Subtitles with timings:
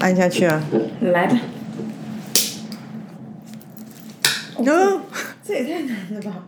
[0.00, 0.62] 按下去啊！
[1.00, 1.38] 来吧。
[4.56, 5.00] 哦，
[5.46, 6.44] 这也太难了吧！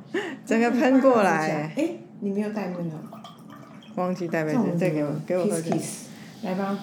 [0.47, 1.89] 整个喷过来，哎，
[2.21, 2.85] 你没有带那个，
[3.95, 5.79] 忘记带杯子，再给我，给我喝 kiss 点。
[5.79, 6.07] kiss，
[6.43, 6.79] 来吧。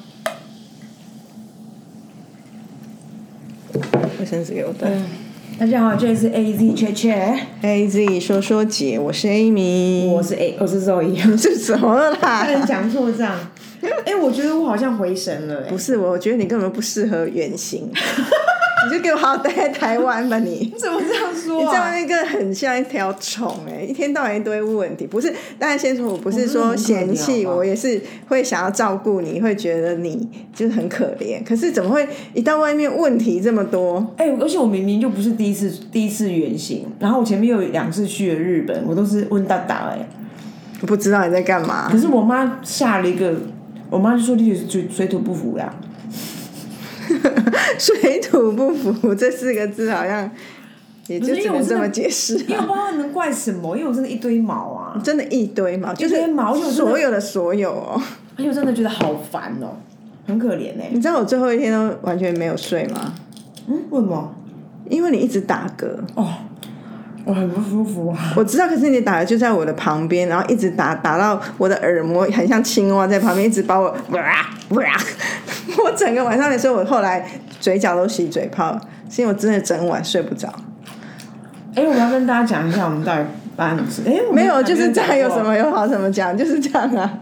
[4.20, 4.90] 卫生纸给我带。
[4.90, 5.06] 嗯，
[5.60, 11.15] 大家好，这里是 A Z 切切，A Z 说说姐，我是 Amy，我是 A，我是 Zoe。
[11.38, 12.65] 是什么啦差点啦？
[12.67, 13.24] 讲错这
[13.88, 13.98] 样。
[14.06, 17.90] 哎，我觉得我好像回神了，哎不，是我，我觉得你根本不适合远行，
[18.86, 20.72] 你就给我好好待在台湾吧你。
[20.74, 21.66] 你怎么这样说啊？
[21.66, 25.06] 你在外面更很像一条虫哎、一天到晚一堆问题。
[25.06, 31.44] 不是，当然先说我不是说嫌弃，我我也是会想要照顾你，会觉得你就是很可怜。
[31.44, 34.06] 可是怎么会一到外面问题这么多？
[34.18, 40.08] 哎、而且我明明就不是第一次第一次远行，然后我前面有两次去了日本，我都是问大大哎、
[40.82, 41.98] 我不知道你在干嘛可。
[41.98, 43.34] 是我妈下了一个，
[43.90, 45.74] 我妈就说你水水土不服啦。
[47.80, 50.30] 水土不服这四个字好像
[51.08, 58.00] 也就只能这么解释因为我不知道能怪什么，因为我真的一堆毛啊， 真的一堆毛，就是毛就所有的所有哦。
[58.38, 59.76] 而且我真的觉得好烦哦、
[60.28, 63.14] 很可怜哎、你知道我最后一天都完全没有睡吗？
[63.68, 64.36] 嗯，为什么？
[64.90, 65.88] 因为你一直打嗝。
[66.16, 66.31] 哦，
[67.30, 68.17] 我很不舒服啊。
[68.35, 74.22] 我知道，可是你打的就在我的旁边，然后一直打打到我的耳膜，很像青蛙在旁边一直把我哇
[74.69, 74.83] 哇。
[75.83, 77.23] 我整个晚上的时候，我后来
[77.59, 78.73] 嘴角都起嘴泡，
[79.09, 80.52] 是因为我真的整晚睡不着。
[81.75, 83.23] 哎、我要跟大家讲一下，我们到底
[83.55, 84.02] 发生什么事？
[84.07, 87.19] 哎、没有，就是这样，有什么有好什么讲， 就是这样啊。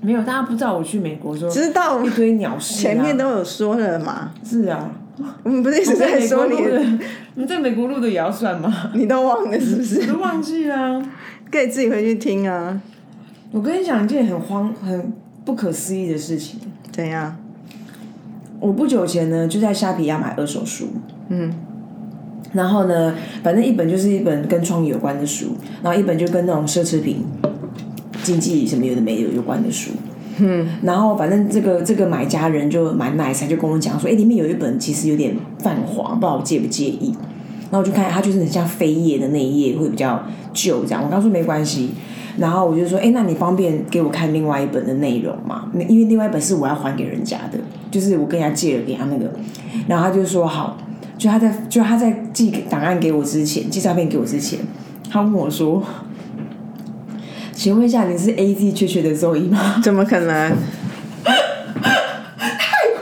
[0.00, 2.82] 没有，大家不知道我去美国的时候，知道一堆鸟事、啊。
[2.82, 4.90] 前面都有说了嘛，是啊，
[5.42, 6.56] 我们不是一直在说你
[7.36, 8.90] 你在美国录的也要算吗？
[8.94, 10.06] 你都忘了是不我是？
[10.06, 11.12] 都忘记了啊。
[11.50, 12.80] 可以自己回去听啊。
[13.50, 15.12] 我跟你讲一件很荒、很
[15.44, 16.60] 不可思议的事情。
[16.90, 17.36] 怎样？
[18.58, 20.88] 我不久前呢，就在虾皮亚买二手书，
[21.28, 21.52] 嗯，
[22.52, 27.24] 然后呢，反正一本就是一本跟创意有关的书，然后一本就跟那种奢侈品、
[28.22, 29.90] 经济什么有的没有有关的书。
[30.38, 37.14] 嗯，然后反正这个这个买家人就蛮 nice，就跟我讲说，哎，里面有一本其实有点泛黄，不知道我介不介意。
[37.68, 41.90] 然后我就看它就是很像扉页的那一页会比较旧这样，我刚说没关系。
[42.38, 45.70] 然后我就说，哎，那你方便给我看另外一本的内容吗？
[45.88, 47.58] 因为另外一本是我要还给人家的，
[47.90, 49.32] 就是我跟人家借了给他那个。
[49.88, 50.76] 然后他就说好，
[51.16, 54.58] 就他在就他在寄档案给我之前，寄照片给我之前，
[55.10, 55.82] 他问我说，
[57.56, 59.80] 请问一下你是 A Z 确确的周一吗？
[59.82, 60.54] 怎么可能？
[61.24, 61.34] 太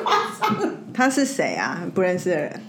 [0.05, 0.71] 夸张了！
[0.95, 1.83] 他是谁啊？
[1.93, 2.61] 不认识的人。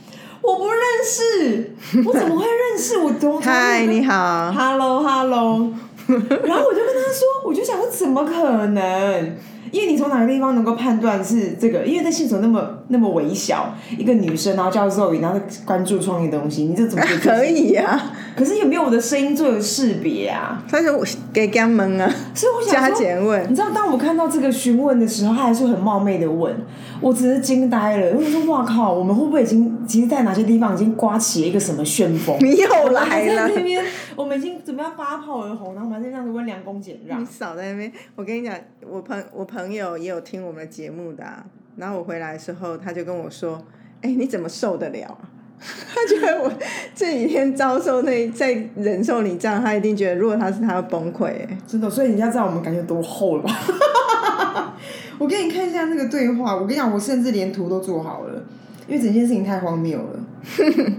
[0.42, 2.98] 我不认识，我怎么会认识？
[2.98, 4.52] 我都嗨，你好。
[4.52, 5.72] Hello Hello，
[6.08, 9.38] 然后我就跟他说，我就想说怎么可能？
[9.72, 11.86] 因为你从哪个地方能够判断是这个？
[11.86, 17.46] 因为在线索那么那么微小，一个女生，然后叫 Zoe，然后关注创业东西，你这怎么可？
[17.46, 20.64] 以呀、可是有没有我的声音做有识别啊？
[20.68, 23.44] 他就给他们啊，所以我想加说，减问。
[23.50, 26.56] 你知道，当我看到这个询问的时候，他还是很冒昧的问，
[27.02, 28.16] 我只是惊呆了。
[28.18, 32.36] 我就说：“哇靠，我们会不会已经，其实，在哪些地方已经刮起了一个什么旋风？
[32.42, 33.84] 你又来了，那边，
[34.16, 37.26] 我们已经准备要发炮而红，然后我们还在这样子温良恭俭让你。
[37.26, 37.92] 少在那边。
[38.16, 38.56] 我跟你讲，
[38.90, 41.46] 我朋我朋友也有听我们的节目的、啊，
[41.78, 43.62] 然后我回来的时候，他就跟我说
[44.02, 46.52] ：“哎、你怎么受得了啊？” 他觉得我
[46.94, 54.78] 这几天遭受那在忍受你这样，他一定觉得如果他是他要崩溃、哎，真的，所以你要知道我们感觉多厚了吧？
[55.18, 58.44] 我给你看一下那个对话，我跟你讲，我甚至连图都做好了，
[58.86, 60.20] 因为整件事情太荒谬了。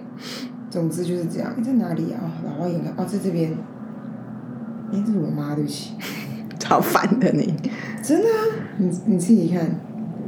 [0.70, 2.19] 总之就是这样，在哪里啊？
[2.44, 3.52] 老花眼看哦，在这边。
[4.92, 5.94] 哎、这是我妈，对不起。
[6.59, 7.55] 超烦的你。
[8.03, 8.41] 真的啊，
[8.78, 9.69] 你你自己看，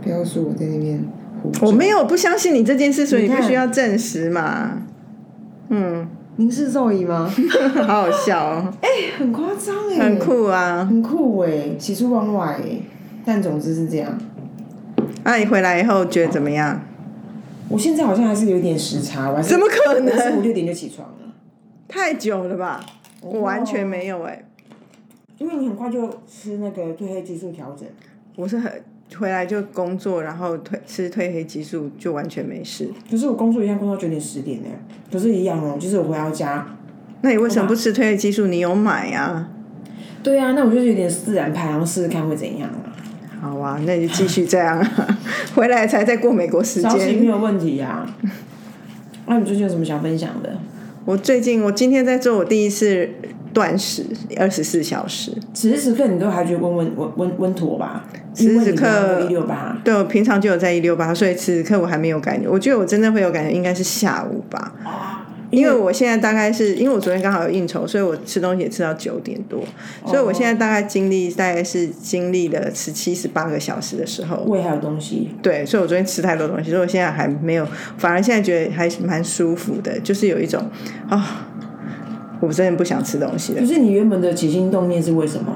[0.03, 1.05] 不要说我在那边
[1.43, 1.66] 胡。
[1.66, 4.83] 我没有不相信你这件事，所以你必须要证实嘛。
[5.69, 7.31] 嗯，您是肉姨吗？
[7.87, 10.84] 好好笑哦，哎很夸张哎，很，酷啊。
[10.89, 12.81] 很酷哎，喜出望外哎。
[13.25, 14.19] 但总之是这样，
[15.25, 16.81] 那、你回来以后觉得怎么样？
[17.69, 20.41] 我现在好像还是有一点时差，我还是怎么可能五？
[20.41, 21.34] 六点就起床了，
[21.86, 22.81] 太久了吧？
[23.21, 24.42] 我完全没有哎、
[25.38, 27.88] 因为你很快就吃那个褪黑激素调整。
[28.36, 28.70] 我是很
[29.18, 32.88] 回来就工作，然后褪吃褪黑激素就完全没事。
[33.10, 34.68] 可是我工作一样工作到九点十点呢，
[35.10, 36.66] 可是一样哦，就是我回到家。
[37.22, 38.46] 那你为什么不吃褪黑激素？
[38.46, 39.50] 你有买啊？
[40.22, 42.92] 对啊，那我就是有点自然派，然后试试看会怎样啊。
[43.40, 45.18] 好啊，那你就继续这样啊，
[45.54, 47.26] 回来才再过美国时消息没。
[47.26, 48.04] 有问题呀、
[49.26, 50.58] 那你最近有什么想分享的？
[51.04, 53.08] 我最近我今天在做我第一次
[53.53, 54.04] 断食
[54.36, 55.33] 二十四小时。
[55.54, 58.04] 此时此刻你都还觉得温温温温温妥吧？
[58.34, 62.48] 此时此刻一六八，对我平常就有在一六八，所以此时此刻我还没有感觉。
[62.48, 64.72] 我觉得我真的会有感觉，应该是下午吧。
[65.50, 69.65] 因为我现在大概是因为我昨天刚好有应酬，所以我吃东西也吃到九点多，
[70.04, 75.30] 所以我现在大概经历大概是经历了十七十八个小时的时候，胃还有东西。
[75.41, 77.66] 对，所以我昨天吃太多东西，所以我现在还没有，
[77.97, 80.62] 反而现在觉得还蛮舒服的，就是有一种
[81.09, 81.47] 啊，
[82.40, 83.60] 我真的不想吃东西了。
[83.60, 85.54] 可是你原本的起心动念是为什么？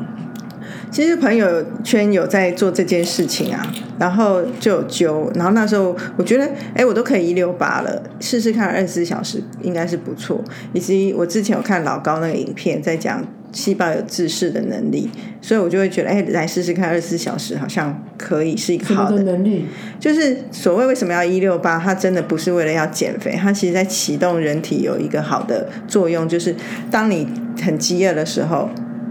[0.90, 3.66] 其实朋友圈有在做这件事情啊，
[3.98, 10.38] 然后就有揪，然后那时候我觉得，哎，我都可以一六八了，试试看二十四小时应该是不错。
[10.74, 15.08] 以及我之前有看老高那个影片，在讲细胞有自噬的能力，
[15.40, 19.66] 所以我就会觉得，哎，来试试看二十四小时好像可以是一个好的能力。
[20.00, 26.56] 就是所谓为什么要一六八，它真的不是为了要减肥，它其实在启动人体有一个好的作用，就是
[26.90, 27.28] 当你
[27.62, 28.68] 很饥饿的时候。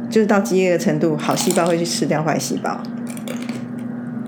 [0.09, 2.83] 就是到饥饿的程度，好细胞会去吃掉坏细胞。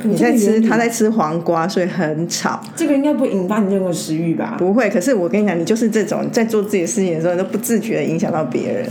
[0.04, 2.64] 你在吃，他在吃黄瓜，所以很吵。
[2.74, 4.56] 这个应该不会引发你任何食欲吧？
[4.58, 4.90] 不会。
[4.90, 8.90] 可是我跟你讲，你就是这种在做自己的事情的时候，都不自觉的影响到别人。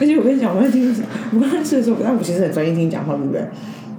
[0.00, 0.94] 而且我跟你讲，我在听，
[1.32, 3.42] 我刚开始的时候，但我其实很专心听你讲话，对不对？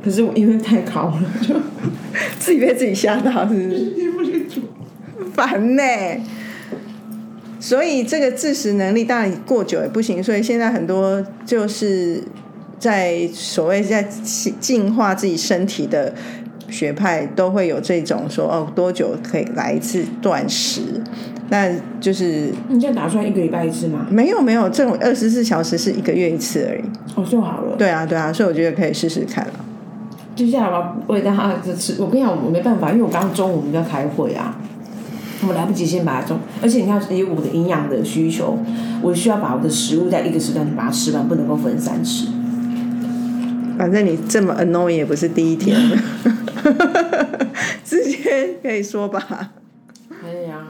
[0.04, 1.56] 可是我因为太高了，就
[2.40, 3.92] 自己被自己吓到，是不是？
[3.96, 4.62] 听不清楚，
[5.34, 5.84] 烦呢。
[7.60, 12.24] 所以这个自食能力当然过久也不行，所以现在很多就是
[12.80, 14.02] 在所谓在
[14.62, 16.16] 净化自己身体的
[16.70, 20.82] 学派都会有这种说哦多久可以来一次断食，
[21.50, 21.70] 那
[22.00, 24.06] 就是你现在打算一个礼拜一次吗？
[24.10, 26.82] 没有没有，这种二十四小时是一个月一次而已。
[27.16, 27.76] 哦，就好了。
[27.78, 29.54] 对啊对啊，所以我觉得可以试试看了。
[30.36, 34.56] 接下来我为大家吃，我跟你讲我没办法，因为我刚刚中午我们要开会啊。
[35.48, 38.58] 我来不及先把它中，而且你看，以我的营养的需求，
[39.02, 42.28] 我需要把我的食物在一个时段把它吃完，不能够分散吃。
[43.80, 45.98] 反正你这么 annoying 也不是第一天了，
[47.86, 49.54] 直接可以说吧。
[50.22, 50.68] 可以啊。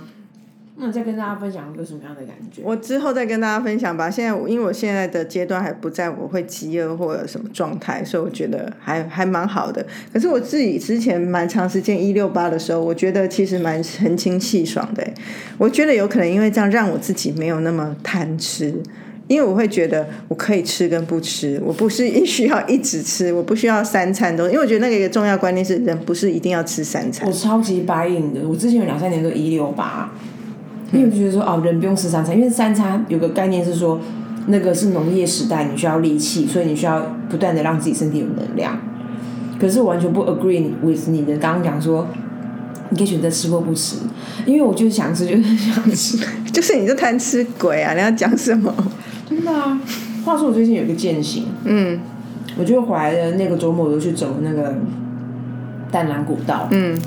[0.81, 2.61] 那再跟大家分享一个什么样的感觉？
[2.63, 4.09] 我之后再跟大家分享吧。
[4.09, 9.85] 现在因为我现在的阶段还不在我会饥饿或者什么状态，所以我觉得还还蛮好的。
[10.13, 15.05] 可是我自己之前蛮长时间一六八的时候，我觉得其实蛮神清气爽的。
[15.57, 18.73] 我觉得有可能因为这样让我自己没有那么贪吃，
[19.29, 24.45] 因为我会觉得我可以吃跟不吃，我不是需要一直吃，我不需要三餐都。
[24.47, 27.27] 因为我觉得那个一个重要观念是人不是一定要吃三餐。
[27.27, 30.11] 我超级白饮的，我之前有两三年都一六八。
[30.91, 34.01] 因为我觉得说哦，人不用吃三餐，因为三餐有个概念是说，
[34.47, 38.75] 那个是农业时代，你需要力气，所以你需要不断的让自己身体有能量。
[39.61, 42.07] 可是我完全不 agree with 你的刚刚讲说，
[42.89, 43.97] 你可以选择吃或不吃，
[44.47, 46.17] 因为我就是想吃，就是想吃，
[46.51, 47.93] 就是你这贪吃鬼啊！
[47.93, 48.73] 你要讲什么？
[49.29, 49.79] 真的啊！
[50.25, 51.99] 话说我最近有一个践行，嗯，
[52.57, 54.75] 我就回来的那个周末，我就去走那个
[55.91, 56.99] 淡蓝古道，嗯，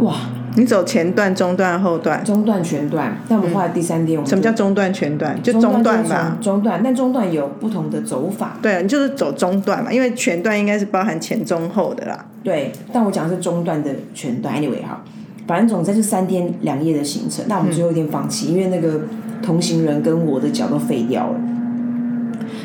[0.00, 0.14] 哇。
[0.56, 3.16] 你走前段、中段、后段，中段、全段。
[3.28, 5.40] 但我们后来第三天，什么叫中段、全段？
[5.40, 6.36] 就中段吧。
[6.40, 8.58] 中段，但中段有不同的走法。
[8.60, 12.26] 对，你就是走中段嘛，因为全段应该是包含前、中、后的啦。
[12.42, 14.56] 对，但我讲的是中段的全段。
[14.56, 15.04] Anyway 哈，
[15.46, 17.44] 反正总之就三天两夜的行程。
[17.46, 19.02] 那我们最后一天放弃，因为那个
[19.42, 21.40] 同行人跟我的脚都废掉了。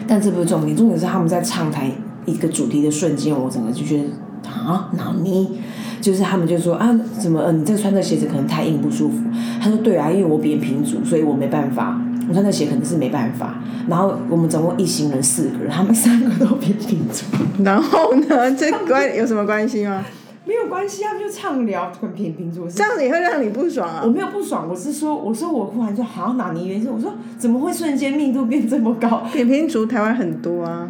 [0.08, 1.90] 但这不是重点，重点是他们在畅谈
[2.26, 4.04] 一个主题的瞬间，我整个就觉得
[4.50, 5.60] 啊，哪尼？
[6.02, 9.18] 就是他们就说啊，怎么嗯，你这穿的鞋子可能太硬不舒服。
[9.60, 13.56] 他说对啊，因为我扁平足，所以我没办法，我穿的鞋可能是没办法。
[13.88, 17.26] 然后我们总共一行人四个人，他们三个都扁平足。
[17.64, 20.06] 然后呢，这关有什么关系吗？
[20.46, 22.68] 没有关系，他们就畅聊跟扁平足。
[22.70, 24.02] 这样子也会让你不爽啊？
[24.04, 26.92] 我没有不爽，我是说，我说我忽然就好像哪年原因？
[26.92, 29.24] 我说怎么会瞬间密度变这么高？
[29.34, 30.88] 扁平足台湾很多啊。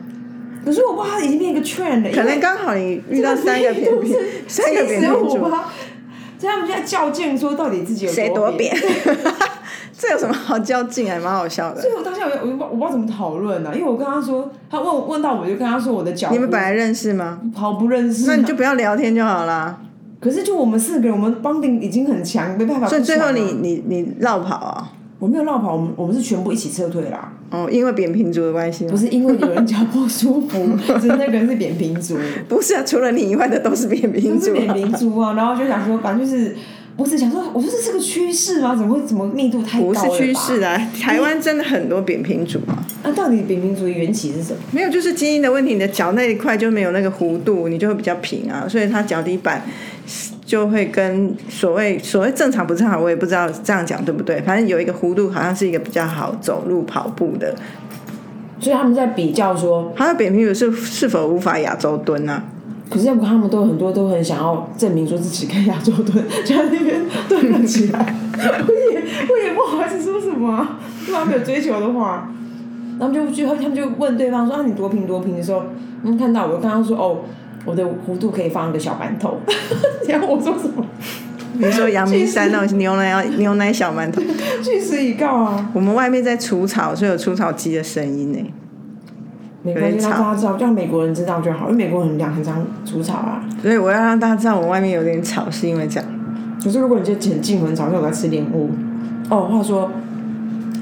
[0.66, 5.38] 可是我不知道它已经变一个 trend 了，可能刚好你遇到三个扁平，三个扁平足，
[6.38, 8.76] 所以他们就在较劲，说到底自己有谁多扁？
[9.98, 11.20] 这有什么好较劲啊？
[11.24, 11.82] 蛮好笑的。
[11.82, 16.30] 所以我当下我我我不知道怎么讨论呢，因为我跟他说，他问问到我就跟他说我的脚。
[16.32, 17.40] 你们本来认识吗？
[17.56, 18.28] 好不认识。
[18.28, 19.80] 那你就不要聊天就好啦。
[20.20, 22.88] 可是就我们四个人，我们 bonding 已经很强，没办法。
[22.88, 24.92] 所以最后你你你绕跑啊？
[25.18, 27.32] 我没有绕跑，我们我们是全部一起撤退啦。
[27.50, 32.18] 哦，因为扁平足的关系不是因为有人脚不舒服， 是那个人是扁平足。
[32.50, 34.52] 不是啊，除了你以外的都是扁平足。
[34.52, 36.56] 扁平足啊，然后就想说，反正就是，
[36.98, 38.76] 我只想说，我说这是个趋势吗？
[38.76, 42.84] 怎么会怎么密度太高不是趋势啊，台湾真的很多扁平足啊。
[43.04, 44.60] 那到底扁平足的缘起是什么？
[44.72, 49.62] 没有，就是基因的问题，你的脚那一块就没有那个弧度，你就会比较平啊，所以它脚底板。
[50.46, 54.40] 就会跟所谓所谓正常不正常，我也不知道这样讲对不对。
[54.42, 57.56] 反正有一个弧度，好像是一个比较好走路跑步的
[58.60, 62.44] 所以他们在比较说，他的扁平足是是否无法亚洲蹲啊？
[62.90, 68.16] 可是要不他们都很多都很想要证明说自己跟亚洲蹲，就在那边蹲了起来。
[68.38, 72.30] 我也我也不好意思说什么啊，如果他们有追求的话，
[73.00, 75.64] 然后就就他们就问对方说啊你多平多平的时候，
[76.04, 77.20] 嗯看到我刚刚说哦
[77.66, 79.38] 我的弧度可以放一个小馒头，
[80.08, 80.86] 然后我说什么？
[81.58, 84.22] 你说阳明山那种牛奶牛奶小馒头，
[84.62, 88.40] 据实以告啊，我们外面在除草，所以有除草机的声音呢。
[89.66, 93.44] 没关系，让大家知道，就让美国人知道就好，因为美国人很凉，很常除草啊。
[93.62, 96.10] 所以我要让大家知道，我外面有点吵，是因为这样。
[96.64, 98.70] 可是如果你就很近很吵，像我在吃莲雾。
[99.30, 99.90] 哦，话说，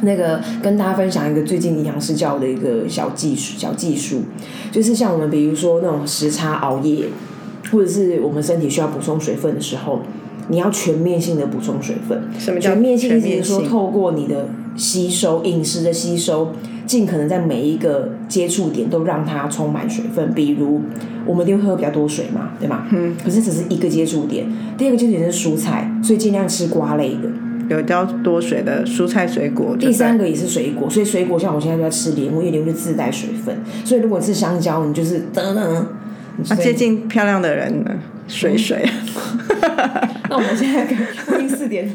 [0.01, 4.23] 那个跟大家分享一个最近营养师教的一个小技术，小技术，
[4.69, 7.05] 就是像我们比如说那种时差熬夜，
[7.71, 10.01] 或者是我们身体需要补充水分的时候，
[10.49, 12.21] 你要全面性的补充水分。
[12.37, 13.09] 什么叫全面性？
[13.11, 16.51] 全意思是说，透过你的吸收，饮食的吸收，
[16.85, 20.33] 尽可能在每一个接触点都让它充满水分。
[20.33, 20.81] 比如，
[21.25, 22.87] 我们一定会喝比较多水嘛，对吗？
[22.91, 23.15] 嗯。
[23.23, 24.45] 可是只是一个接触点，
[24.77, 27.29] 第二个接触点是蔬菜，所以尽量吃瓜类的。
[27.69, 29.75] 有比较多水的蔬菜水果。
[29.79, 35.85] 第三个也是水果，所以水果像我现在就在吃莲雾，因为莲雾就自带水分，所以如果吃香蕉，你就是噔噔。
[36.49, 37.91] 啊，接近漂亮的人呢，
[38.27, 38.83] 水水。
[40.29, 41.87] 那我们现在可以四点，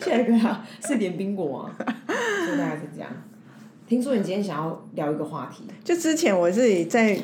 [0.00, 3.08] 现在可以啊，四点冰果啊，就大概是这样。
[3.86, 7.18] 听说你今天想要聊一个话题，就之前我自己在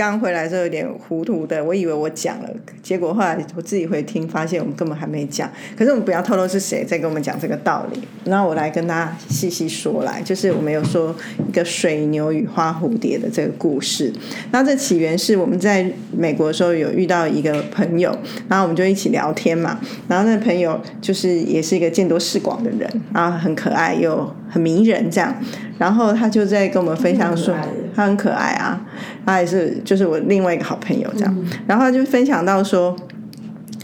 [0.00, 2.48] 刚回来的时候有点糊涂的，我以为我讲了，
[2.82, 5.50] 结果后来我自己回听，发现我们根本还没讲。
[5.76, 8.00] 可是我们不要透露是谁在跟我们讲这个道理。
[8.24, 11.14] 然后我来跟大家细细说来，就是我们有说
[11.46, 14.10] 一个水牛与花蝴蝶的这个故事。
[14.52, 18.10] 那这起源是我们在美国的时候有遇到一个朋友，
[18.48, 19.78] 然后我们就一起聊天嘛。
[20.08, 25.34] 然后那朋友就是也是一个见多识广的人，然后很可爱又很迷人这样。
[25.76, 27.54] 然后他就在跟我们分享说，
[28.00, 28.80] 他很可爱啊，
[29.26, 31.46] 他也是就是我另外一个好朋友这样。
[31.66, 32.96] 然后他就分享到说，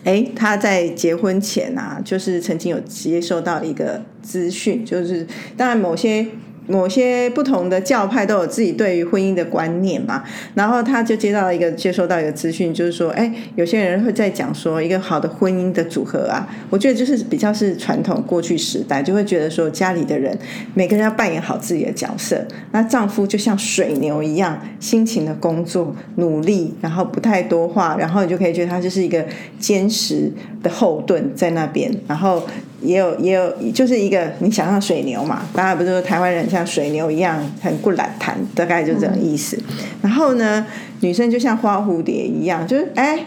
[0.04, 6.26] 哎，他在结婚前啊，就是曾经有接受到一个资讯，就是当然某些。
[6.66, 10.22] 某些不同的教派都有自己对于婚姻的观念嘛，
[10.54, 20.36] 然后他就接到一个接收到一个资讯，就是说，哎，有些人会在讲说，一个好的婚姻的组合啊，我觉得就是比较是传统过去时代就会觉得说，家里的人
[20.74, 29.24] 每个人要扮演好自己的角色，那丈夫就像水牛一样，辛勤的工作，努力，然后不太多话，然后你就可以觉得他就是一个
[29.58, 30.32] 坚实
[30.62, 32.42] 的后盾在那边，然后。
[32.82, 39.58] 也有也有，就是一个你想象水牛嘛，大家不是说台湾人像水牛一样很不懒谈，大概就这种意思。
[40.02, 40.66] 然后呢，
[41.00, 43.26] 女生就像花蝴蝶一样，就是哎，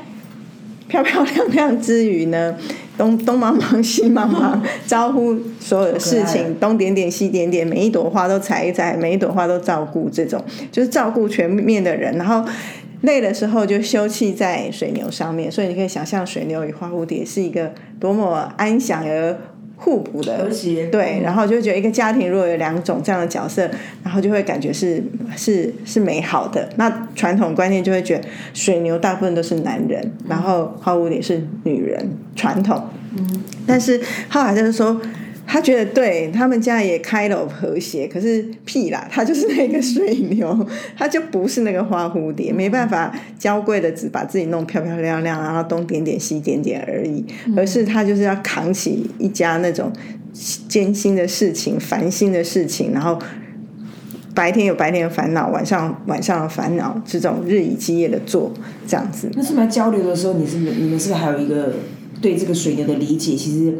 [0.87, 2.55] 漂漂亮亮之余呢，
[2.97, 12.15] 东东忙忙西忙忙，招呼所有的事情，东点点西点点，每一朵花都采一采，每一朵花都照顾，这种就是照顾全面的人。
[12.17, 12.45] 然后
[13.01, 19.37] 累的时候就休憩在水牛上面，所以你可以想象水牛与花蝴蝶是一个多么安详而
[19.77, 23.69] 互补的和谐对，然后就会觉得一个家庭如果有两种这样的角色，
[24.03, 25.01] 然后就会感觉是
[25.37, 26.67] 是是美好的。
[26.75, 32.81] 那传统观念就会觉得水牛大部分都是男人，然后花蝴蝶是女人，传统。
[33.17, 34.99] 嗯，但是后来就是说。
[35.51, 47.25] 他觉得对他们家也开了和谐，可是屁啦， 他就是那个水牛，他就不是那个花蝴蝶，没办法娇贵的只把自己弄漂漂亮亮，然后东点点西点点而已，
[47.57, 49.91] 而是他就是要扛起一家那种
[50.67, 53.17] 艰辛的事情、烦心的事情，然后
[54.35, 58.53] 白天有白天的烦恼，晚上晚上的烦恼，这种日以继夜的做
[58.87, 59.27] 这样子。
[59.33, 61.73] 那是不是交流的时候，你是你们是不是还有一个
[62.21, 63.35] 对这个水牛的理解？
[63.35, 63.73] 其实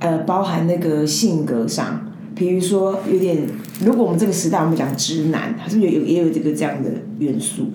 [0.00, 3.46] 呃，包含那个性格上，比如说有点，
[3.84, 7.70] 如果我们这个时代我们讲直男，他是不是有有也有这个这样的元素？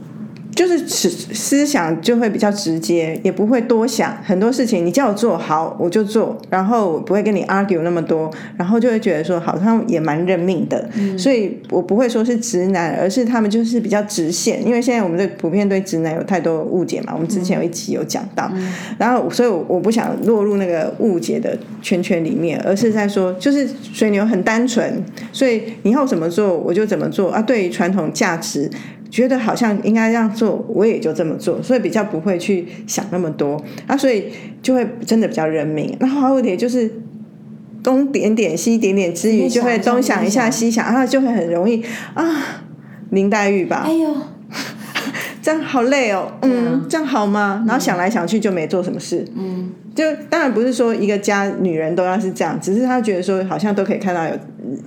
[0.55, 4.85] 就是思思想就会比较直接，也不会多想很多事情。
[4.85, 10.87] 你叫我做好，我就做，然后我不会跟你 argue 那么多，然后就会觉得说好像也蛮认命的。
[11.17, 14.63] 所以我不会说是直男，而是他们就是比较直线。
[14.65, 18.51] 因为现在我们这普遍对直男有太多误解嘛，我们之前有一集有讲到，
[18.99, 27.41] 然后所以我不想落入那个误解的圈圈里面，而是在说就是水牛很单纯，所以你要怎么做我就怎么做啊。
[27.41, 28.69] 对于传统价值。
[29.13, 33.63] 觉得好像应该这样做，我也就这么做，所以比较不会去想那么多。
[33.85, 34.31] 啊，所以
[34.63, 35.95] 就会真的比较认命。
[35.99, 36.91] 那花蝴蝶就是
[37.83, 40.49] 东点点西点点之余，就会东想一下。
[40.49, 41.83] 西想，然后就会很容易
[42.15, 42.25] 啊，
[43.11, 44.15] 林黛玉吧，哎呦，
[45.43, 47.63] 这样好累哦，嗯，这样好吗？
[47.67, 54.31] 然后想来想去就没做什么事，嗯，就当然不是说一个家女人都要是这样，只是她觉得说好像都可以看到有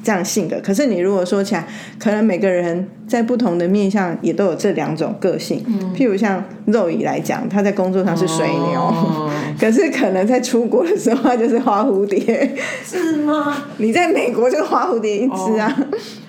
[0.03, 0.57] 这样性格。
[0.65, 1.67] 可是你如果说起来，
[1.99, 5.63] 可能每个人在不同的面向也都有这两种个性。
[5.95, 12.57] 譬如像肉乙来讲，他在工作上是水牛，哦可是可能在出国的时候他就是花蝴蝶。
[12.83, 13.57] 是吗？
[13.77, 15.77] 你在美国就是花蝴蝶一只啊，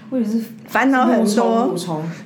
[0.09, 1.75] 或者是烦恼很多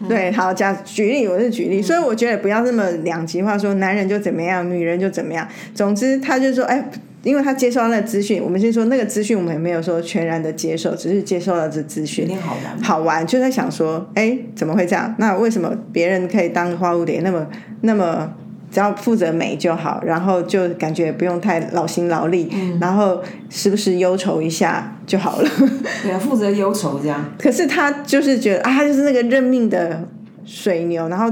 [0.07, 5.47] 对，好，假举例，我是举例，所以我觉得不要这么两极化，说男人就怎么样，女人就怎么样。
[5.73, 6.89] 总之，他就说，哎，
[7.23, 12.83] 因为他接收到那个资讯，我们先说那个资讯，我们也没有说全然的接受，只是接受到这资有讯，点好玩。
[12.83, 15.13] 好玩，就在想说，哎，怎么会这样？
[15.17, 17.47] 那为什么别人可以当花蝴蝶，那么
[17.81, 18.31] 那么
[18.71, 22.49] 只要负责美就好，然后就感觉不用太劳心劳力，
[22.79, 25.49] 然后时不时忧愁一下就好了。
[26.01, 27.23] 对啊，负责忧愁这样。
[27.37, 30.07] 可是他就是觉得啊，他就是那个认命的
[30.45, 31.29] 水牛，然后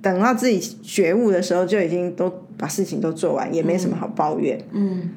[0.00, 4.58] 等到自己觉悟的时候，就已经都把事情都做完，也没什么好抱怨。
[4.72, 5.10] 嗯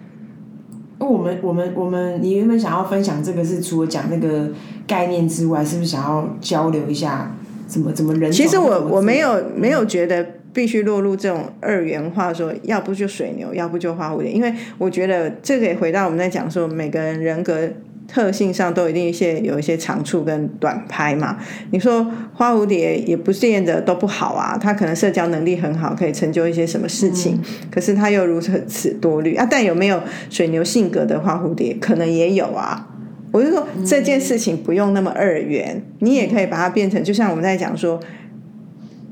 [1.01, 4.49] 那我们我们我们，你原本想要分享这个是除了讲那个
[4.85, 7.33] 概念之外，是不是想要交流一下
[7.67, 8.31] 怎么怎么人种？
[8.31, 17.69] 其实我我没有没有觉得必须落入这种二元化，说要不就水牛，要不就花蝴蝶，因为我觉得这个也回到我们在讲说每个人人格。
[18.11, 21.37] 特性上都一定一些有一些长处跟短拍嘛。
[21.69, 22.03] 你说
[22.33, 27.39] 花蝴蝶也不见得都不好啊，他可能社交能力很好，可以成就一些什么事情。
[27.69, 29.47] 可是他又如此多虑啊。
[29.47, 30.01] 但有没有
[30.31, 31.77] 水牛性格的花蝴蝶？
[31.79, 32.87] 可能也有啊。
[33.31, 37.99] 我就说这件事情不用那么二元，你也可以把它变成，就像我们在讲说。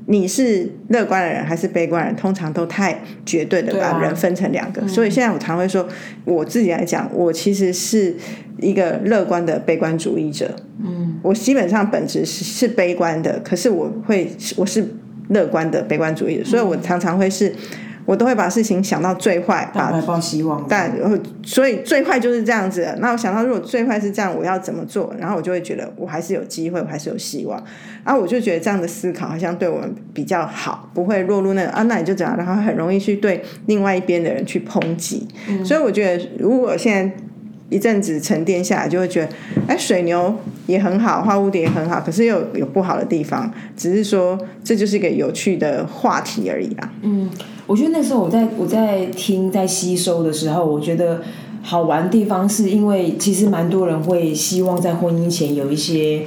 [0.09, 2.15] 你是乐观的人还是悲观的人？
[2.15, 5.85] 通常都太绝对的把人分成两个，所以现在我常会说，
[6.23, 8.15] 我自己来讲，我其实是
[8.59, 10.55] 一个乐观的悲观主义者。
[10.81, 14.85] 嗯，我基本上本质是是悲观的，可是我会我是
[15.29, 17.53] 乐观的悲观主义者，所以我常常会是，
[18.07, 20.65] 我都会把事情想到最坏，把怀抱希望。
[20.69, 22.87] 但呃所以最坏就是这样子。
[22.99, 25.13] 那我想到，如果最坏是这样，我要怎么做？
[25.19, 27.61] 然后我就会觉得我还是有机会，我还是有希望。
[28.05, 35.27] 然后我就觉得这样的思考好像对我们比较好，不会落入那个啊，那你就这样，然后很容易去对另外一边的人去抨击。
[35.65, 37.13] 所以我觉得，如果现在
[37.69, 39.29] 一阵子沉淀下来，就会觉得，
[39.67, 40.33] 哎，水牛
[40.67, 46.89] 也很好，花蝴蝶也很好，可是又有有不好的地方，只是说这就是一个有趣的话题而已啦。
[47.67, 51.21] 我觉得那时候我在我在听在吸收的时候，我觉得
[51.61, 56.25] 好玩的地方是因为其实蛮多人会希望在婚姻前有一些，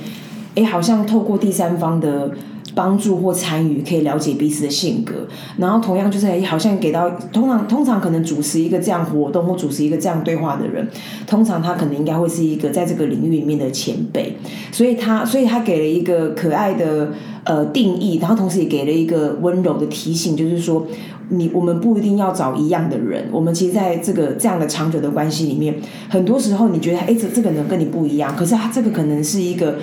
[0.55, 2.31] 哎，好像透过第三方的。
[2.73, 5.27] 帮助或参与，可以了解彼此的性格，
[5.59, 10.89] 然后同样就是诶好像给到通常通常可能主持一个这样活动或主持一个这样对话的人，
[11.27, 14.37] 通常他可能应该会是一个在这个领域里面的前辈，
[14.71, 17.09] 所以他所以他给了一个可爱的
[17.43, 20.87] 呃定义，然后同时也给了一个温柔的提醒，就是说
[21.31, 25.75] 你我们不一定要找一样的人，我们其实在这个这样的长久的关系里面，
[26.09, 29.77] 很多时候你觉得哎这这个人跟你不一样，可是他这个可能是一个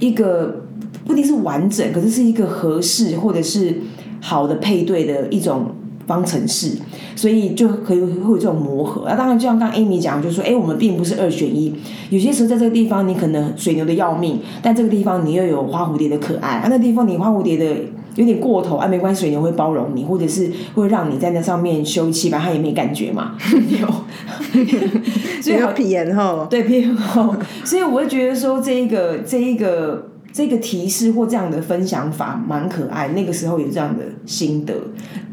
[0.00, 0.60] 一个。
[1.06, 3.74] 不一定是完整，可是是一个合适或者是
[4.22, 5.66] 好的配对的一种
[6.06, 6.78] 方程式，
[7.14, 9.04] 所以就可以会有这种磨合。
[9.06, 11.74] 那当然，就像刚 Amy 讲，就是说，哎，我们并不是二选一，
[12.08, 17.66] 有些时候在这个地方你可能水牛的要命，但这个地方你又有花蝴蝶的可爱，啊，那地方你花蝴蝶的
[18.16, 23.36] 有点过头，啊，没关系，水牛会包容你，或者是会让你在那上面休憩吧，他也没感觉嘛，
[23.80, 23.86] 有，
[25.42, 34.74] 所以有皮炎后，对皮炎后， 所以我会觉得说这一个这一个这个提示或这样的分享法蛮可爱，那个时候有这样的心得，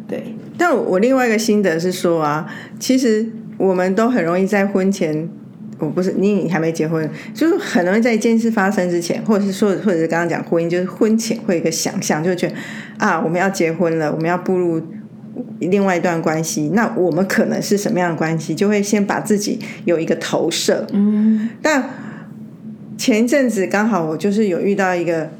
[0.08, 2.48] 对，但我另外一个心得是说啊，
[2.80, 5.30] 其实我们都很容易在婚前，
[5.82, 12.56] 我不是你还没结婚，就是很容易在一件事发生之前，或者是说，或者是刚刚讲婚姻，就是婚前会有一个想象，就觉得
[12.98, 14.82] 啊，我们要结婚了，我们要步入
[15.60, 21.90] 另外一段关系，那我们可能是什么样的关系，就会先把自己有一个投射，嗯，但
[22.98, 25.32] 前一阵子刚好我就是有遇到一个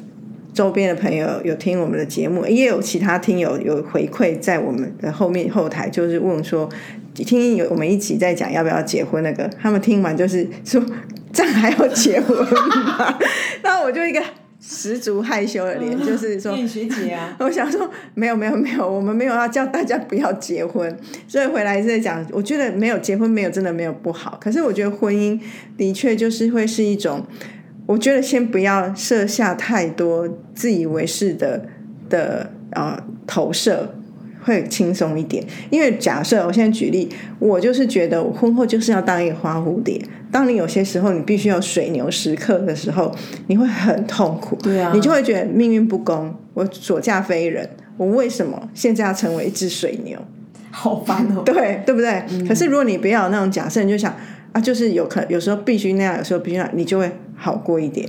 [0.54, 6.68] 周边的朋友有听我们的节目，也有其他听友有回馈在我们的后面后台，就是问说，
[7.14, 10.82] 听有我们一起在讲要不要结婚那个，他们听完就是说
[11.34, 13.20] 这样还要结婚吗？
[13.64, 14.22] 然后我就一个
[14.60, 16.56] 十足害羞的脸， 就是说。
[16.68, 20.96] 学姐啊，我想说，没有没有没有，我们没有要叫大家不要结婚，
[21.28, 25.40] 所以回来在讲，我觉得没有结婚没有真的没有不好，可是我觉得婚姻
[25.78, 27.26] 的确就是会是一种，
[27.88, 31.66] 我觉得先不要设下太多自以为是的
[32.10, 33.96] 的呃投射。
[34.42, 37.08] 会轻松一点，因为假设我现在举例，
[37.40, 40.02] 我就是觉得我婚后就是要当一个花蝴蝶。
[40.32, 43.14] 当你有些时候你必须要水牛时刻的时候，
[43.48, 50.18] 你会很痛苦，对啊你就会觉得命运不公，我所嫁非人，我为什么现在要成为一只水牛？
[50.72, 52.24] 好烦哦， 对对不对？
[52.48, 54.16] 可是如果你不要有那种假设，你就想
[54.54, 58.08] 啊，就是有可有时候必须那样，有时候必须那样，你就会好过一点。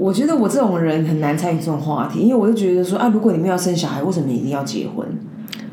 [0.00, 5.06] 我觉得我这种人很难参与这种话题，因为我就觉得说啊，如果你们要生小孩，为什么你一定要结婚？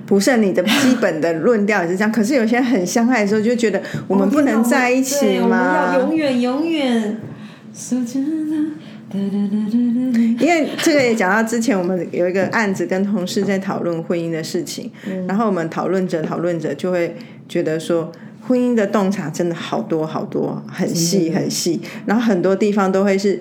[0.05, 5.93] 不是你的基本的论调也是这样，可是有些人很相爱的时候，就觉得我们不能在一起对我们吗？
[5.93, 7.17] 要永远永远。
[10.39, 14.91] 因为这个也讲到之前我们有一个案子跟同事在讨论婚姻的事情，
[15.25, 17.15] 然后我们讨论着讨论着就会
[17.47, 18.11] 觉得说。
[18.47, 23.37] 婚姻的洞察真的好多好多，很细很细，然后很多地方都会是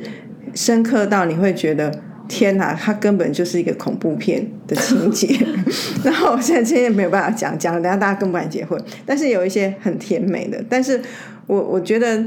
[0.56, 5.38] 深刻到你会觉得天哪，它根本就是一个恐怖片的情节。
[6.02, 8.80] 然后我现在今天没有办法讲，讲了等下大家更不敢结婚。
[9.04, 11.00] 但是有一些很甜美的，但是
[11.46, 12.24] 我我觉得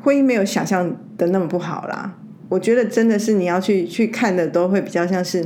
[0.00, 2.16] 婚姻没有想象的那么不好啦。
[2.48, 5.44] 我觉得真的是你要去去看的，都会比较像是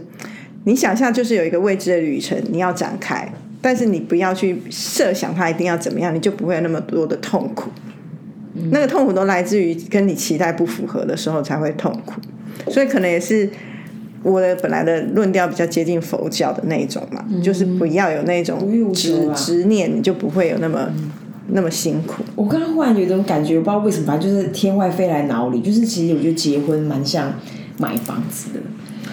[0.65, 3.31] 你想象就是有一个未知的旅程，你要展开。
[3.61, 7.71] 但是你不要去设想它一定要怎么样，你就不会有那么多的痛苦。
[8.71, 12.21] 那个痛苦都来自于跟你期待不符合的时候才会痛苦，
[12.71, 13.49] 所以可能也是
[14.23, 20.91] 我的本来的论调比较接近佛教的那一种嘛，就是不要有那种执执念，你就不会有那么
[21.51, 22.23] 那么辛苦。
[22.35, 27.33] 我刚刚忽然有一种感觉，我不知道为什么，反正就是天外飞来脑里，就是其实我觉得结婚蛮像
[27.79, 28.61] 买房子的。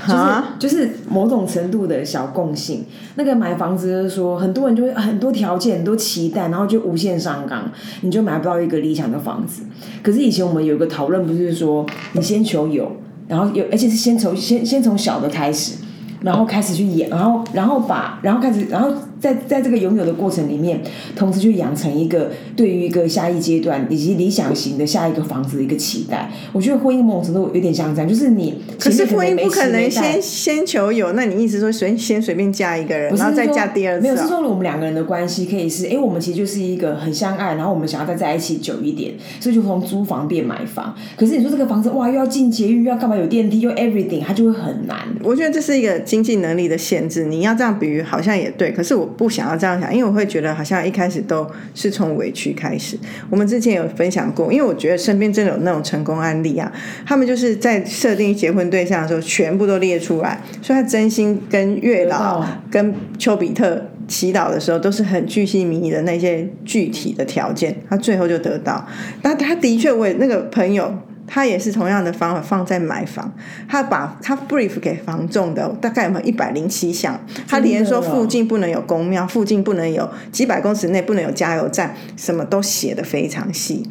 [0.07, 2.83] 就是就是某种程度的小共性。
[3.15, 9.63] 那个买房子就是说，很多人就会很多条件、很多期待，然后就无限上纲，你就买不到一个理想的房子。
[10.03, 12.91] 可是以前我们有个讨论，不是说你先求有，
[13.27, 15.77] 然后有，而且是先从先先从小的开始，
[16.21, 18.93] 然后开始去演，然后然后把然后开始然后。
[19.25, 20.79] 在在这个拥有的过程里面，
[21.15, 26.29] 同时去养成一个对于一个下一阶段以及理想型的下一个房子的一个期待。
[26.53, 34.03] 我觉得婚姻某种程度有点像这样，就是你可是婚姻不可能先先求有，那你意思说随先随便嫁一个人，然后再嫁第二次？
[34.03, 40.95] 没有，是说我们两个人的关系可以是，哎，我们其实就是一个很相爱，然后我们想要再在一起久一点，所以就从租房变买房。
[41.17, 43.15] 可是你说这个房子哇，又要进捷运，又要干嘛？
[43.15, 44.97] 有电梯，又 everything，它就会很难。
[45.23, 47.25] 我觉得这是一个经济能力的限制。
[47.25, 48.71] 你要这样比喻，好像也对。
[48.71, 49.93] 可是我不想要这样想。
[49.93, 52.97] 因为我会觉得好像一开始都是从委屈开始。
[53.29, 56.71] 我们之前有分享过，因为我觉得身边真的有那种成功案例啊，
[57.05, 68.87] 他们就是在设定结婚对象的时候，全部都列出来，所以他真心跟月老、跟丘比特祈祷的时候，都是很具细迷的那些具体的条件，他最后就得到。
[69.21, 70.93] 但他的确为那个朋友。
[71.27, 73.33] 他也是同样的方法放在买房，
[73.67, 83.89] 他把他 brief 给房仲的大概有有一百零七项，他连说附近不能有公庙，附近不能有几百公尺内不能有加油站，什么都写的非常细。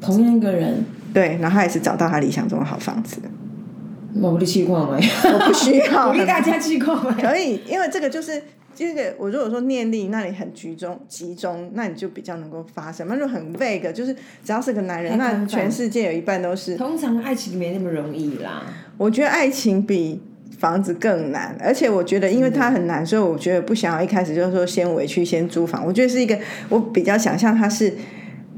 [0.00, 0.84] 同样一个人，
[1.14, 3.18] 对，然后他也是找到他理想中的好房子。
[4.20, 8.42] 我的情况没，我不需要， 鼓励大家情况可以，因为这个就是。
[8.76, 13.08] 这个我如果说念力，那里很集中集中，那你就比较能够发生。
[13.08, 16.76] 那如果很 vague，就是只要是个男人，那全世界有一半都是。
[16.76, 18.64] 通常爱情没那么容易啦。
[18.98, 20.20] 我觉得爱情比
[20.58, 25.84] 房子更难，而且我觉得因为它很难，所以我觉得不想要一开始就是说先委屈先租房。
[25.86, 27.94] 我觉得是一个，我比较想象它是，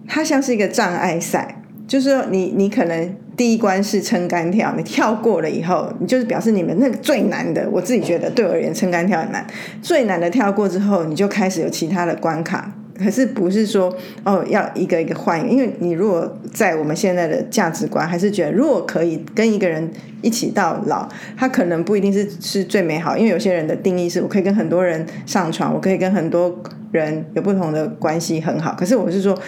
[0.06, 1.57] 它像是一个障碍赛，
[1.88, 3.16] 就是说你你可能。
[3.38, 7.68] 第一关是撑杆跳，你跳过了以后，你就是表示你们那个最难的。
[7.70, 9.46] 我自己觉得对我而言，撑杆跳很难。
[9.80, 12.74] 最难的跳过之后，你就开始有其他的关卡。
[12.98, 19.88] 可是不是说哦要一个一个换，因为你如果在我们现在的价值观，还是觉得如果可以跟一个人
[20.20, 23.16] 一起到老，他可能不一定是是最美好。
[23.16, 28.74] 因为有些人的定义是我可以跟很多人上床，我可以跟很多人有不同的关系很好。
[28.76, 29.38] 可是我是说，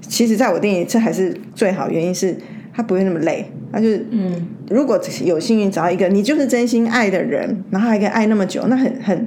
[0.00, 1.88] 其实在我定义，这还是最好。
[1.88, 2.36] 原因是。
[2.72, 9.26] 他不会那么累，他就是，嗯，如果有幸运找到一个你就是真心爱的人，然后还可以爱那么久，那很很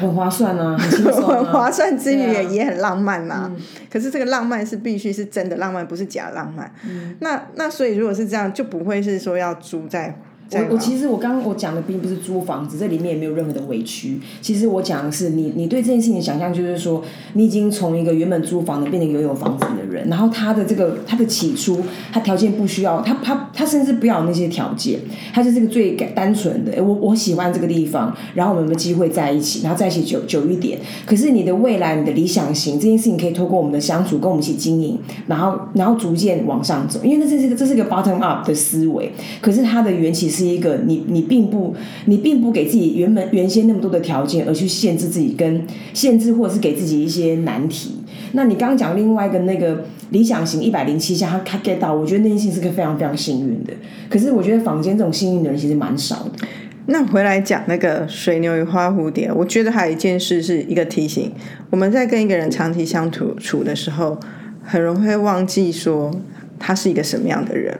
[0.00, 3.54] 很划算啊，很 划算之余也也很浪漫嘛。
[3.92, 6.72] 可是这个浪漫是必须是真的浪漫，不是假浪漫。
[7.20, 10.18] 那那所以如果是这样，就不会是说要租在。
[10.52, 14.18] 我我其实我刚刚我讲的并不是租房子，这里面也没有任何的委屈。
[14.40, 17.02] 其实我讲的是你你对这件事情的想象，就是说
[17.34, 21.80] 你已经从一个原本租房的变成拥有房子的人，然后他的这个 他的起初
[22.12, 24.98] 他条件不需要，他他他甚至不要那些条件，
[25.32, 26.82] 他就是个最单纯的。
[26.82, 30.80] 我我喜欢这个地方，然后我们有没有机会在一起，然后在一起久久一点。
[31.06, 36.98] 可是你的未来你的理想型这件事情，可以透过我们的相处跟我们一起经营，然后然后逐渐往上走。
[37.04, 40.39] 因为那这是个这是个 bottom up 的思维，可是它的缘起是。
[40.40, 41.74] 是一个你你并不
[42.06, 47.96] 你并不给自己原本原先那么多的条件，而去限制自己跟限制或者是给自己一些难题。
[48.32, 53.72] 那你刚刚讲另外一个那个理想型一百零七项，他他 get 到，我觉得那件事情是个非常非常幸运的。
[54.08, 56.46] 可是我觉得坊间这种幸运的人其实蛮少的。
[56.86, 61.30] 那回来讲那个水牛与花蝴蝶，我觉得还有一件事是一个提醒：
[61.70, 64.18] 我们在跟一个人长期相处处的时候，
[64.62, 66.10] 很容易会忘记说
[66.58, 67.78] 他是一个什么样的人。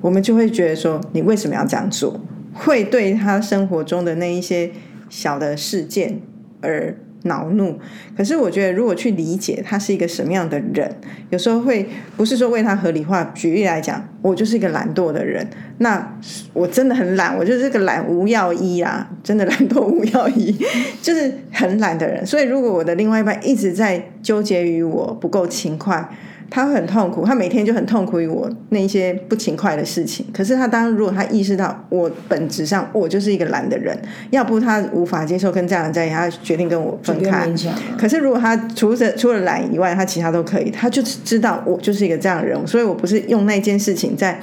[0.00, 2.20] 我们就会觉得说，你为什么要这样做？
[2.52, 4.70] 会对他生活中的那一些
[5.08, 6.20] 小的事件
[6.60, 7.78] 而恼怒。
[8.16, 10.90] 可是我觉得，如果去理解他是一个什么样的人，
[11.30, 13.22] 有时候会不是说为他合理化。
[13.34, 15.46] 举例来讲，我就是一个懒惰的人，
[15.78, 16.18] 那
[16.52, 20.56] 我真的很懒，我就是个懒无药医啊， 真的懒惰无药医，
[21.00, 22.26] 就是很懒的人。
[22.26, 26.08] 所以，如果我的另外一半一直在纠结于我不够勤快，
[26.50, 30.26] 他会很痛苦，他每天就很痛苦于我那一些不勤快的事情。
[30.32, 33.96] 可是他当如果他意识到我本质上我就是一个懒的人，
[34.30, 37.48] 要不他无法接受跟这样的人在一起，他决定跟我分开。
[37.96, 44.40] 可是如果他除了除了懒以外，他其他都可以，他就知道我就是一个这样的人，所以我不是用那件事情在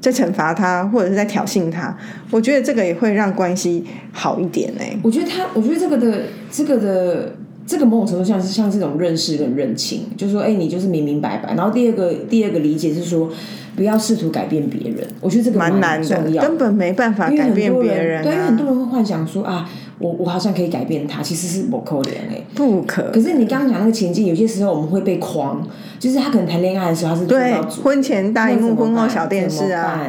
[0.00, 1.96] 在惩罚他，或者是在挑衅他。
[2.32, 4.80] 我觉得这个也会让关系好一点呢。
[5.04, 7.36] 我觉得他，我觉得这个的这个的。
[7.66, 11.54] 这个某种程度上是像这种认识跟认清，就是说，哎，你就是明明白白。
[11.54, 13.30] 然后第二个第二个理解是说，
[13.74, 15.06] 不要试图改变别人。
[15.20, 18.22] 我觉得这个蛮难的，根本没办法改变别人。
[18.22, 23.10] 对，因为很多人会幻想说啊，我我好像可以改变他，其实是不可能哎，不可。
[23.10, 25.66] 可是你刚刚讲那个情境，有些时候我们会被框，
[25.98, 30.06] 就是他可能谈恋爱的时候他是对婚前大荧幕、婚后小电视啊。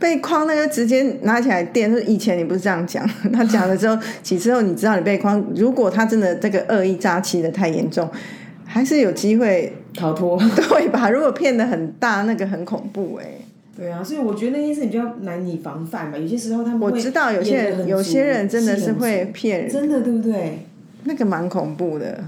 [0.00, 8.08] 被框那个直接拿起来电，是以前你不是这样讲，他讲了之后，几次后你知道你被框，如果他真的这个恶意扎欺的太严重，
[8.64, 11.10] 还是有机会逃脱， 对吧？
[11.10, 13.26] 如果骗的很大，那个很恐怖哎。
[13.76, 16.16] 对啊，所以我觉得那件事比较难以防范吧。
[16.16, 20.66] 有些时候他们我知道有些人有些人真的是会骗人，真的对不对？
[21.04, 22.24] 那个蛮恐怖的。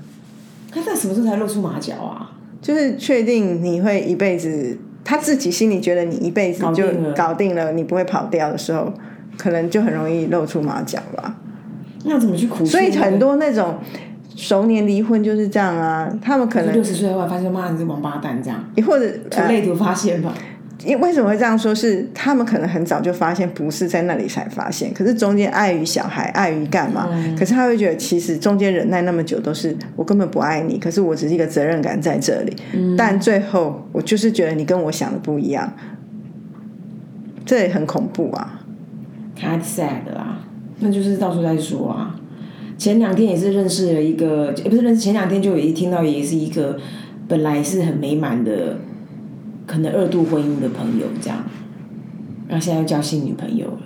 [0.70, 2.32] 他在什么时候才露出马脚啊？
[2.60, 4.76] 就是确定你会一辈子。
[5.04, 6.84] 他自己心里觉得你一辈子就
[7.14, 8.92] 搞定了，你不会跑掉的时候，
[9.36, 11.36] 可能就很容易露出马脚吧。
[12.04, 12.64] 那怎么去苦？
[12.64, 13.76] 所以很多那种
[14.34, 20.32] 熟年离婚就是这样啊，他们可能六十岁后发现妈你是王八蛋这样，或者从类图发现吧。
[20.84, 21.74] 因为什么会这样说？
[21.74, 24.92] 是他们可能很早就发现，不是在那里才发现。
[24.92, 27.08] 可是中间碍于小孩，碍于干嘛？
[27.38, 30.78] 可是他会觉得，其实中间忍耐那么久，都是我根本不爱你。
[30.78, 32.56] 可是我只是一个责任感在这里。
[32.96, 35.72] 但最后，我就是觉得你跟我想的不一样，
[37.44, 38.60] 这也很恐怖啊！
[39.36, 40.44] 太 sad 啦，
[40.80, 42.16] 那就是到时候再说啊。
[42.76, 46.76] 前两天也是认识了一个，也不是认识，前两天就已经听到，也是一个
[47.28, 48.76] 本来是很美满的。
[49.72, 51.38] 可能二度婚姻的朋友这样，
[52.46, 53.80] 然后现在又交新女朋友了，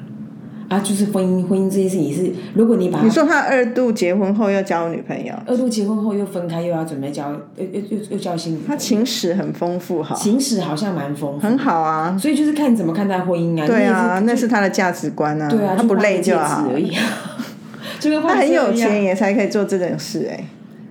[0.68, 16.68] 啊，就是婚姻婚姻这件事情是，如果你把你说他二度结婚后又交女朋友，二度结婚后又分开又要准备交又又又又交新女，他情史很丰富哈，情史好像蛮丰富，很好啊，所以就是看你怎么看待婚姻啊，对啊，那是他的价值观啊，对啊，他不累就好。
[16.72, 16.90] 而已，
[18.26, 20.44] 他很有钱也才可以做这种事哎，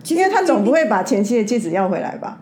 [0.08, 2.38] 因为他总不会把前妻的戒指要回来吧。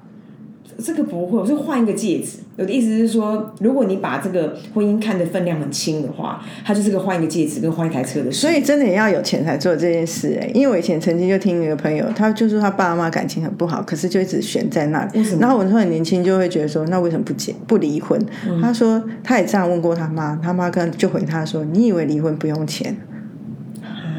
[0.82, 2.40] 这个不会，我是换一个戒指。
[2.56, 8.40] 我的意思是说，如果你把这个婚姻看的分量很轻的话，它就是个换一个戒指跟换一台车的事。
[8.40, 10.50] 所以真的也要有钱才做这件事哎。
[10.54, 15.24] 因为我以前曾经就听一个朋友，他就说他爸妈感情很不好，可是就一直悬在那里。
[15.40, 18.24] 然后我说很年轻就会觉得说，那为什么不结不离婚？
[18.62, 22.96] 他说他也这样问过他妈，他妈跟就回他说，你以为离婚不用钱？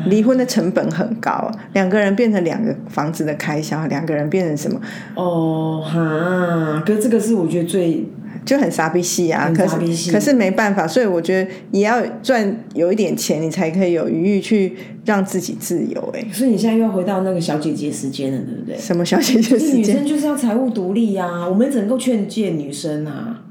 [0.07, 4.81] 离婚的成本很高，两个人变成两个房子的开销，两个人变成什么？
[5.15, 8.05] 哦哈，可是这个是我觉得最
[8.45, 9.51] 就很傻逼戏啊！
[9.57, 16.13] 可是可是没办法，所以我觉得也要赚有一点钱，你才可以有余裕去让自己自由。
[16.15, 18.77] 哎，所以你现在又要回到那个小姐姐时间了，对不对？
[18.77, 19.77] 什么小姐姐时间？
[19.79, 23.44] 女生就是要财务独立呀，我们只能够劝诫女生啊。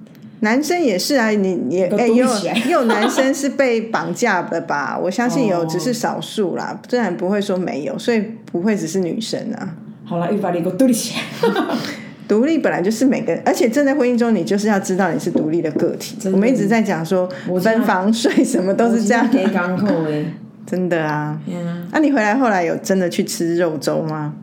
[0.44, 2.28] 男生也是啊，你也哎，有
[2.70, 5.00] 有男生是被绑架的吧？
[5.02, 9.76] 我相信有，只是少数啦，自然不会说没有，所以不会只是女生啊。
[10.06, 11.52] 好了，又把你给我独立起来。
[12.28, 16.18] 独立本来就是每个，而且正在婚姻中，你就是要知道你是独立的个体。
[16.32, 17.30] 我们一直在讲说
[17.62, 19.28] 分房睡什么都是这样。
[19.30, 20.26] 给港口哎，
[20.66, 21.38] 真的啊。
[21.48, 21.88] 嗯。
[21.92, 24.34] 那你回来后来有真的去吃肉粥吗？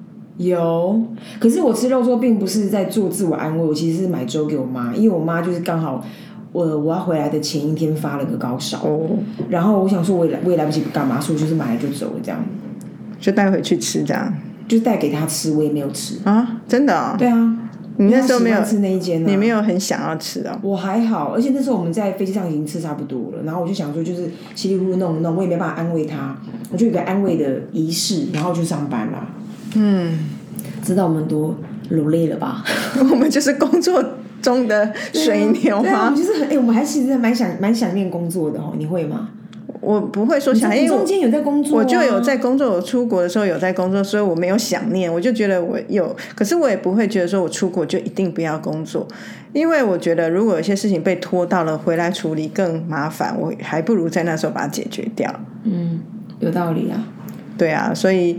[0.41, 1.03] 有，
[1.39, 6.03] 可是我吃肉粥并不是在做自我安慰，我其实是买粥给我妈，因为我妈就是刚好
[6.53, 8.87] 我我要回来的前一天发了个高烧，
[9.51, 12.43] 然后我想说我也我也来不及干嘛，所以我就是买了就走了这样，
[13.21, 14.33] 就带回去吃这样，
[14.67, 16.17] 就带给她吃，我也没有吃。
[16.25, 17.15] 啊，真的？
[17.19, 17.59] 对啊，
[17.99, 20.59] 你那时候没有吃那一间，你没有很想要吃哦。
[20.63, 26.35] 我还好，而且那时候我们在飞机上已经吃差不多了，然后我就想说就是稀里糊涂弄弄，我也没办法安慰他，
[26.73, 29.27] 我就有个安慰的仪式，然后就上班了。
[29.75, 30.19] 嗯，
[30.83, 31.57] 知道我们多
[31.91, 32.65] 努力了吧？
[33.11, 34.05] 我们就是工作
[34.43, 36.13] 中的水牛吗？
[36.17, 38.75] 就是很哎，我们还其实蛮想蛮想念工作的哦。
[38.77, 39.29] 你会吗？
[39.81, 49.09] 我不会说想，因为中间有在工作、啊，我就有在工作，我出国的时候有在工作，所以我没有想念，我就觉得我有，可是我也不会觉得说我出国就一定不要工作，
[49.55, 55.33] 因为我觉得如果有些事情被拖到了回来处理更麻烦，我还不如在那时候把它解决掉。
[55.65, 56.01] 嗯，
[56.41, 57.03] 有道理啊，
[57.57, 58.39] 对啊，所以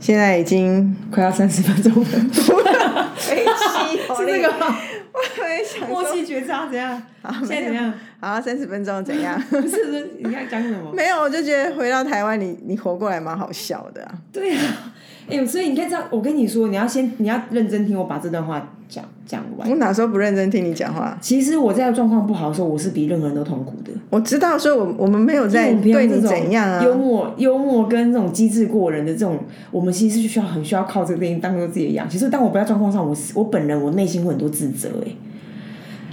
[0.00, 4.76] 现在已经快要三十分钟了， 飞机 是这个吗？
[5.12, 7.00] 我没想默说，契绝杀怎样？
[7.22, 7.92] 好 现在怎样？
[8.18, 9.40] 好，三十分钟怎样？
[9.50, 10.92] 不是你要讲什么？
[10.94, 14.14] 没有，我就觉得回到台湾，你你活过来蛮好笑的啊。
[14.32, 14.92] 对啊，
[15.28, 19.68] 哎、所以你看这样，我跟你说，你要先你要认真听我把这段话讲讲完。
[19.68, 21.16] 我哪时候不认真听你讲话？
[21.20, 23.90] 其实我在状况不好的时候，我是比任何人都痛苦的。
[24.08, 26.82] 我知道，所以我我们没有在对你怎样啊。
[26.82, 29.38] 幽默、幽默跟这种机智过人的这种，
[29.70, 32.08] 我们其实是需要很需要靠这个东西当做自己的养。
[32.08, 35.12] 其实当我不在状况上，我我本人我内心会很多自责、哎，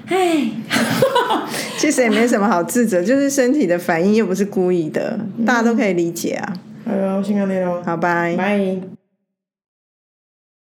[0.09, 0.49] 唉，
[1.77, 6.53] 其实也没什么好自责，就是身体的反应又不是故意的，大家都可以理解啊。
[7.83, 8.35] 好，拜。
[8.37, 8.96] 拜。